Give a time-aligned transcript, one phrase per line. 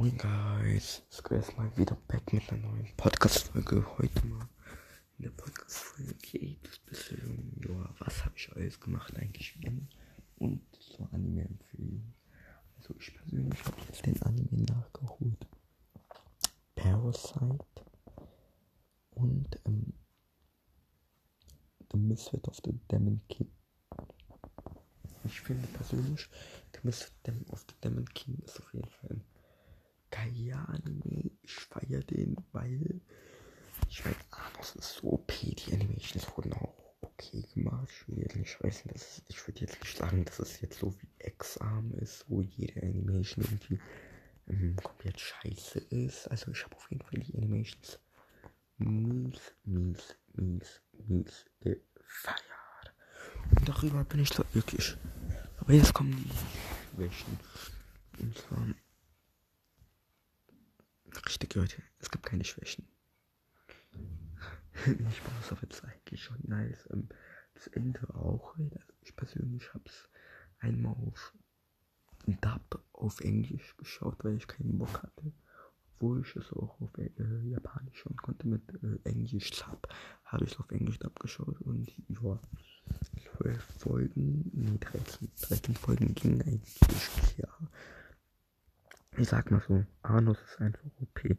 [0.00, 3.84] Moin Guys, Squares mal wieder back mit einer neuen Podcast-Folge.
[3.98, 4.48] Heute mal
[5.18, 9.90] in der Podcast-Folge geht es ein bisschen, ja, was habe ich alles gemacht eigentlich in
[10.38, 12.14] und so Anime-Empfehlungen.
[12.78, 15.46] Also ich persönlich habe jetzt den Anime nachgeholt.
[16.76, 17.66] Parasite
[19.10, 19.92] und ähm,
[21.92, 23.52] The Misfit of the Demon King.
[25.24, 26.26] Ich finde persönlich,
[26.72, 27.12] The Misfit
[27.50, 29.24] of the Demon King ist auf jeden Fall ein
[30.10, 31.30] geiler Anime.
[31.42, 33.00] Ich feiere den, weil
[33.88, 35.32] ich meine, ah, das ist so OP.
[35.40, 37.88] Die Animations wurden auch okay gemacht.
[37.90, 40.94] Ich will jetzt nicht weiß dass ich würde jetzt nicht sagen, dass es jetzt so
[41.00, 43.80] wie X-Arm ist, wo jede Animation irgendwie
[44.48, 46.28] ähm, komplett scheiße ist.
[46.28, 47.98] Also ich habe auf jeden Fall die Animations
[48.78, 52.94] mies, mies, mies, mies gefeiert.
[53.56, 54.96] Und darüber bin ich doch wirklich.
[55.58, 57.38] Aber jetzt kommen die welchen.
[58.18, 58.66] Und zwar
[61.40, 62.86] Richtig, Leute, es gibt keine Schwächen.
[64.74, 66.86] es aber jetzt eigentlich schon nice.
[66.90, 67.08] Ähm,
[67.54, 68.56] das Ende auch.
[69.00, 70.10] Ich persönlich habe es
[70.58, 71.32] einmal auf
[72.26, 75.32] Dub auf Englisch geschaut, weil ich keinen Bock hatte.
[75.94, 77.10] Obwohl ich es auch auf äh,
[77.48, 79.88] Japanisch schauen konnte mit äh, Englisch Sub,
[80.24, 82.38] habe ich es auf Englisch Dub geschaut und ja,
[83.38, 86.78] zwölf Folgen, nee, 13, 13 Folgen gingen eigentlich,
[87.38, 87.48] ja
[89.18, 91.36] sag mal so, Arnus ist einfach OP.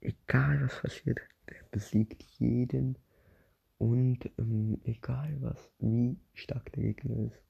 [0.00, 2.98] Egal was passiert, der besiegt jeden.
[3.78, 7.42] Und ähm, egal was, wie stark der Gegner ist,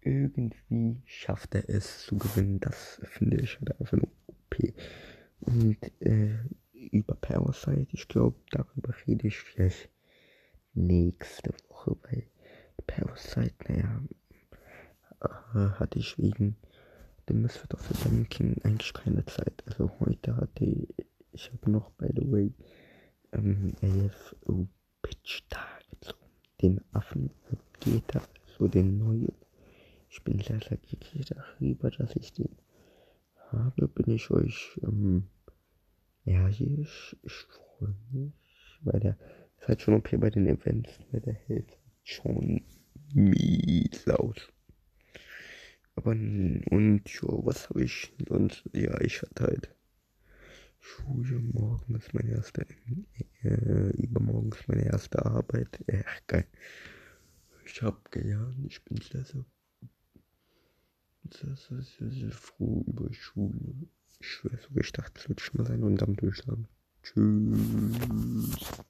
[0.00, 2.60] irgendwie schafft er es zu gewinnen.
[2.60, 4.56] Das finde ich halt einfach nur OP.
[5.40, 6.38] Und äh,
[6.72, 9.88] über Parasite, ich glaube, darüber rede ich vielleicht
[10.74, 12.26] nächste Woche, weil
[12.86, 14.02] Parasite, naja,
[15.20, 16.56] äh, hatte ich wegen
[17.28, 19.62] dem Misfit of the Demon King eigentlich keine Zeit.
[19.66, 20.88] Also heute hatte ich,
[21.32, 22.52] ich habe noch, by the way,
[23.32, 24.68] ähm, AFO
[25.02, 26.18] Pitch da gezogen.
[26.60, 27.30] Den Affen
[27.80, 28.22] geht da,
[28.58, 29.32] so den neuen.
[30.08, 32.56] Ich bin sehr, sehr glücklich darüber, dass ich den
[33.50, 33.88] habe.
[33.88, 35.28] Bin ich euch ähm,
[36.24, 38.32] ehrlich, ich freue mich,
[38.82, 39.16] weil der
[39.58, 42.62] ist halt schon okay bei den Events, weil der hält schon
[43.14, 44.36] mies aus.
[45.94, 48.64] Aber und ja, was habe ich sonst?
[48.72, 49.74] Ja, ich hatte halt
[50.80, 51.38] Schule.
[51.38, 52.66] Morgen ist meine erste,
[53.42, 55.78] äh, übermorgen ist meine erste Arbeit.
[55.90, 56.46] Ach, geil.
[57.64, 59.44] Ich habe gelernt, ich bin sehr, sehr,
[61.30, 63.86] sehr, sehr, sehr, sehr froh über Schule.
[64.18, 66.66] Ich schwöre sogar, ich dachte, es wird schon mal sein und dann durchschlagen.
[67.02, 68.84] Tschüss.